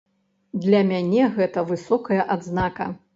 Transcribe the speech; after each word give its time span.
Для 0.63 0.79
мяне 0.91 1.27
гэта 1.35 1.65
высокая 1.73 2.21
адзнака. 2.37 2.89